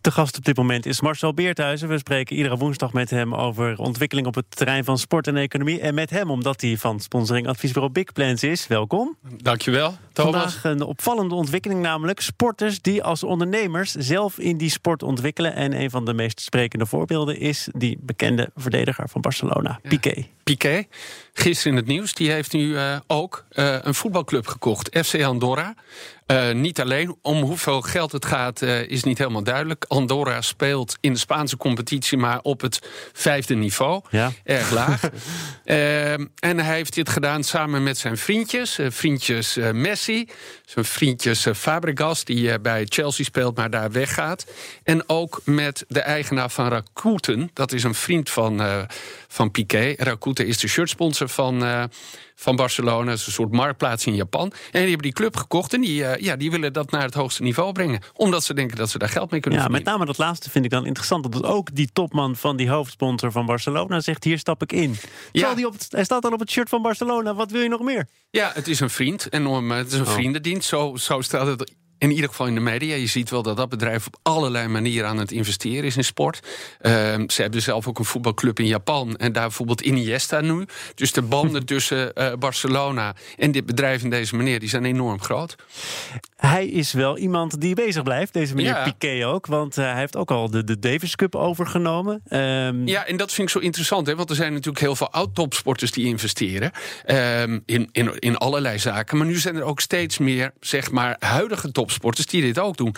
[0.00, 1.88] De gast op dit moment is Marcel Beerthuizen.
[1.88, 5.80] We spreken iedere woensdag met hem over ontwikkeling op het terrein van sport en economie.
[5.80, 8.66] En met hem, omdat hij van sponsoring adviesbureau Big Plans is.
[8.66, 9.16] Welkom.
[9.36, 10.32] Dankjewel, Thomas.
[10.32, 15.54] Vandaag een opvallende ontwikkeling, namelijk sporters die als ondernemers zelf in die sport ontwikkelen.
[15.54, 20.26] En een van de meest sprekende voorbeelden is die bekende verdediger van Barcelona, Piqué.
[20.46, 20.86] Piqué,
[21.32, 25.74] gisteren in het nieuws, die heeft nu uh, ook uh, een voetbalclub gekocht, FC Andorra.
[26.26, 29.84] Uh, niet alleen om hoeveel geld het gaat, is niet helemaal duidelijk.
[29.88, 34.02] Andorra speelt in de Spaanse competitie, maar op het vijfde niveau.
[34.10, 34.32] Ja.
[34.44, 35.00] Erg laag.
[36.50, 38.78] en hij heeft dit gedaan samen met zijn vriendjes.
[38.88, 40.28] vriendjes Messi,
[40.64, 44.46] zijn vriendjes Fabregas, die bij Chelsea speelt, maar daar weggaat.
[44.82, 48.86] En ook met de eigenaar van Rakuten, dat is een vriend van,
[49.28, 49.94] van Piqué.
[49.96, 51.84] Rakuten is de shirtsponsor van, uh,
[52.34, 53.10] van Barcelona.
[53.10, 54.42] Dat is een soort marktplaats in Japan.
[54.42, 57.14] En die hebben die club gekocht en die, uh, ja, die willen dat naar het
[57.14, 58.00] hoogste niveau brengen.
[58.14, 59.92] Omdat ze denken dat ze daar geld mee kunnen ja, verdienen.
[59.92, 61.32] Met name dat laatste vind ik dan interessant.
[61.32, 64.24] Dat ook die topman van die hoofdsponsor van Barcelona zegt...
[64.24, 64.96] hier stap ik in.
[65.32, 65.54] Ja.
[65.54, 67.34] Die op het, hij staat dan op het shirt van Barcelona.
[67.34, 68.08] Wat wil je nog meer?
[68.30, 69.32] Ja, het is een vriend.
[69.32, 70.12] Enorm, het is een oh.
[70.12, 70.68] vriendendienst.
[70.68, 72.94] Zo, zo staat het in ieder geval in de media.
[72.94, 76.40] Je ziet wel dat dat bedrijf op allerlei manieren aan het investeren is in sport.
[76.80, 76.92] Uh,
[77.26, 79.16] ze hebben zelf ook een voetbalclub in Japan.
[79.16, 80.66] En daar bijvoorbeeld Iniesta nu.
[80.94, 84.60] Dus de banden tussen uh, Barcelona en dit bedrijf en deze meneer...
[84.60, 85.56] die zijn enorm groot.
[86.36, 88.82] Hij is wel iemand die bezig blijft, deze meneer ja.
[88.82, 89.46] Piqué ook.
[89.46, 92.22] Want uh, hij heeft ook al de, de Davis Cup overgenomen.
[92.28, 92.86] Um...
[92.86, 94.06] Ja, en dat vind ik zo interessant.
[94.06, 96.72] Hè, want er zijn natuurlijk heel veel oud-topsporters die investeren.
[97.06, 99.16] Um, in, in, in allerlei zaken.
[99.16, 102.76] Maar nu zijn er ook steeds meer, zeg maar, huidige top topsporters die dit ook
[102.76, 102.94] doen.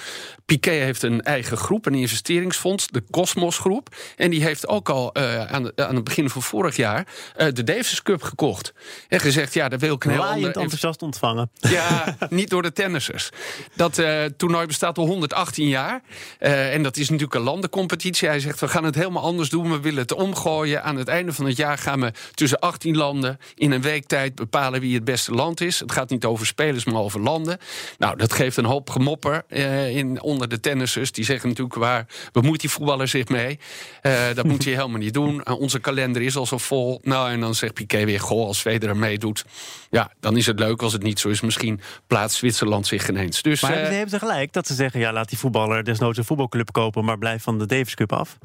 [0.47, 3.97] Piqué heeft een eigen groep, een investeringsfonds, de Cosmos Groep.
[4.17, 7.64] En die heeft ook al uh, aan, aan, het begin van vorig jaar uh, de
[7.64, 8.73] Davis Cup gekocht.
[9.08, 10.57] En gezegd, ja, daar wil ik een heel ander...
[10.57, 11.51] enthousiast ontvangen.
[11.61, 13.30] Ja, niet door de tennissers.
[13.74, 16.02] Dat uh, toernooi bestaat al 118 jaar.
[16.39, 18.29] en dat is natuurlijk een landencompetitie.
[18.29, 19.70] Hij zegt, we gaan het helemaal anders doen.
[19.70, 20.83] We willen het omgooien.
[20.83, 23.39] Aan het einde van het jaar gaan we tussen 18 landen...
[23.55, 25.80] in een week tijd bepalen wie het beste land is.
[25.80, 27.58] Het gaat niet over spelers, maar over landen.
[27.98, 31.12] Nou, dat geeft een hoop gemopper uh, in, onder de tennissers.
[31.12, 33.58] Die zeggen natuurlijk, waar bemoeit die voetballer zich mee?
[34.02, 35.40] Uh, dat moet hij helemaal niet doen.
[35.44, 37.00] Uh, onze kalender is al zo vol.
[37.02, 39.44] Nou, en dan zegt Piqué weer, goh, als Federer meedoet...
[39.90, 41.40] ja, dan is het leuk als het niet zo is.
[41.40, 43.42] Misschien plaatst Zwitserland zich ineens.
[43.42, 45.00] Dus, maar hebben ze gelijk dat ze zeggen...
[45.00, 47.05] ja, laat die voetballer desnoods een voetbalclub kopen...
[47.05, 48.38] maar blijf van de Davis Cup af?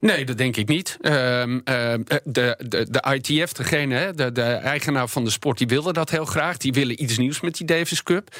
[0.00, 0.98] Nee, dat denk ik niet.
[1.00, 5.58] Ehm, ehm, de, de, de ITF, degene, de, de eigenaar van de sport...
[5.58, 6.56] die wilde dat heel graag.
[6.56, 8.36] Die willen iets nieuws met die Davis Cup.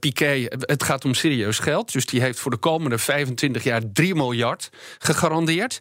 [0.00, 1.92] Piqué het gaat om serieus geld.
[1.92, 5.80] Dus die heeft voor de komende 25 jaar 3 miljard gegarandeerd.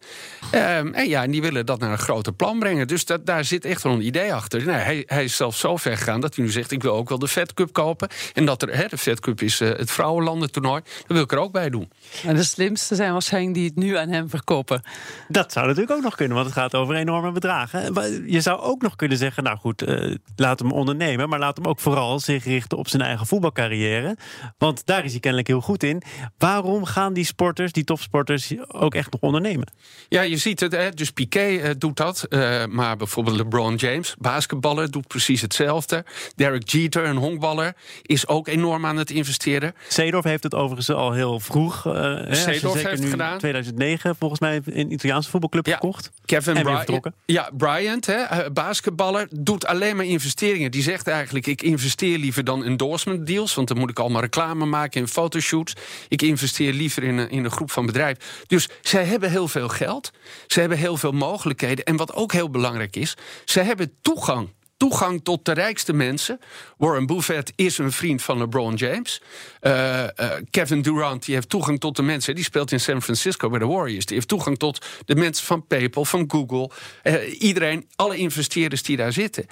[0.55, 2.87] Um, en ja, en die willen dat naar een groter plan brengen.
[2.87, 4.65] Dus dat, daar zit echt wel een idee achter.
[4.65, 6.71] Nee, hij, hij is zelfs zo ver gegaan dat hij nu zegt...
[6.71, 8.09] ik wil ook wel de Fed Cup kopen.
[8.33, 10.81] En dat er, hè, de Fed Cup is uh, het vrouwenlandentoernooi.
[10.81, 11.91] Dat wil ik er ook bij doen.
[12.25, 14.81] En de slimste zijn waarschijnlijk die het nu aan hem verkopen.
[15.27, 17.93] Dat zou natuurlijk ook nog kunnen, want het gaat over enorme bedragen.
[18.31, 21.29] Je zou ook nog kunnen zeggen, nou goed, uh, laat hem ondernemen...
[21.29, 24.17] maar laat hem ook vooral zich richten op zijn eigen voetbalcarrière.
[24.57, 26.01] Want daar is hij kennelijk heel goed in.
[26.37, 29.71] Waarom gaan die sporters, die topsporters, ook echt nog ondernemen?
[30.09, 30.71] Ja, je ziet het.
[30.71, 30.89] Hè?
[30.89, 32.25] Dus Piqué uh, doet dat.
[32.29, 36.05] Uh, maar bijvoorbeeld LeBron James, basketballer, doet precies hetzelfde.
[36.35, 39.73] Derek Jeter, een honkballer, is ook enorm aan het investeren.
[39.87, 41.85] Seedorf heeft het overigens al heel vroeg.
[41.85, 41.93] Uh,
[42.29, 43.37] Seedorf heeft het gedaan.
[43.37, 46.11] 2009 volgens mij een Italiaanse voetbalclub ja, gekocht.
[46.25, 47.09] Kevin Bryant.
[47.25, 50.71] Ja, Bryant, hè, basketballer, doet alleen maar investeringen.
[50.71, 54.58] Die zegt eigenlijk: ik investeer liever dan endorsement deals, want dan moet ik allemaal reclame
[54.67, 55.73] maken in fotoshoots.
[56.07, 58.23] Ik investeer liever in een, in een groep van bedrijven.
[58.47, 60.11] Dus zij hebben heel veel geld.
[60.47, 61.85] Ze hebben heel veel mogelijkheden.
[61.85, 63.15] En wat ook heel belangrijk is,
[63.45, 64.49] ze hebben toegang
[64.79, 66.39] toegang tot de rijkste mensen.
[66.77, 69.21] Warren Buffett is een vriend van LeBron James.
[69.61, 72.35] Uh, uh, Kevin Durant die heeft toegang tot de mensen.
[72.35, 74.05] Die speelt in San Francisco bij de Warriors.
[74.05, 76.69] Die heeft toegang tot de mensen van PayPal, van Google.
[77.03, 79.45] Uh, iedereen, alle investeerders die daar zitten.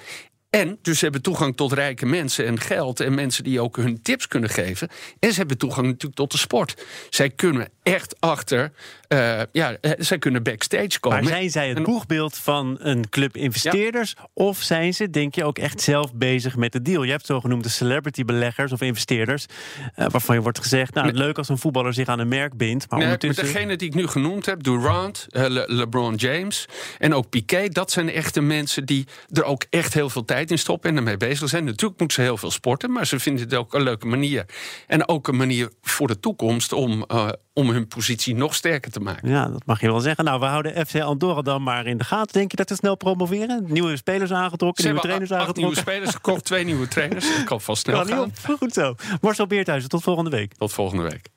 [0.50, 4.02] En dus ze hebben toegang tot rijke mensen en geld en mensen die ook hun
[4.02, 4.88] tips kunnen geven.
[5.18, 6.84] En ze hebben toegang natuurlijk tot de sport.
[7.10, 8.72] Zij kunnen echt achter
[9.08, 11.18] eh, ja, eh, zij kunnen backstage komen.
[11.18, 14.14] Maar zijn zij het boegbeeld van een club investeerders?
[14.32, 17.02] Of zijn ze, denk je, ook echt zelf bezig met de deal?
[17.02, 19.46] Je hebt zogenoemde celebrity beleggers of investeerders...
[19.94, 22.90] eh, waarvan je wordt gezegd, nou, leuk als een voetballer zich aan een merk bindt...
[22.90, 23.44] maar Nee, ondertussen...
[23.44, 26.66] maar degene die ik nu genoemd heb, Durant, Le- LeBron James
[26.98, 30.58] en ook Piqué, dat zijn echte mensen die er ook echt heel veel tijd in
[30.58, 31.64] stoppen en ermee bezig zijn.
[31.64, 34.44] Natuurlijk moeten ze heel veel sporten, maar ze vinden het ook een leuke manier.
[34.86, 39.00] En ook een manier voor de toekomst om, eh, om hun positie nog sterker te
[39.00, 39.28] maken.
[39.28, 40.24] Ja, dat mag je wel zeggen.
[40.24, 42.32] Nou, we houden FC Andorra dan maar in de gaten.
[42.32, 43.64] Denk je dat ze snel promoveren?
[43.68, 45.92] Nieuwe spelers aangetrokken, Ze nieuwe hebben trainers acht nieuwe aangetrokken?
[45.92, 47.26] spelers gekocht, twee nieuwe trainers.
[47.36, 48.32] Dat kan vast snel gaan.
[48.58, 48.94] Goed zo.
[49.20, 50.54] Marcel Beerthuizen, tot volgende week.
[50.54, 51.28] Tot volgende week.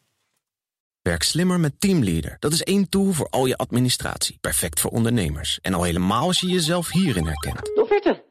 [1.02, 2.36] Werk slimmer met Teamleader.
[2.40, 4.38] Dat is één tool voor al je administratie.
[4.42, 5.60] Perfect voor ondernemers.
[5.62, 7.66] En al helemaal als je jezelf hierin herkent.
[7.66, 8.24] De offerte.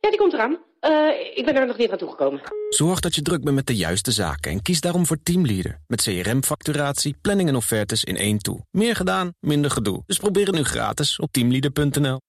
[0.00, 0.58] Ja, die komt eraan.
[0.80, 2.40] Eh, ik ben er nog niet aan toegekomen.
[2.68, 5.78] Zorg dat je druk bent met de juiste zaken en kies daarom voor Teamleader.
[5.86, 8.66] Met CRM-facturatie, planning en offertes in één tool.
[8.70, 10.02] Meer gedaan, minder gedoe.
[10.06, 12.20] Dus probeer het nu gratis op teamleader.nl.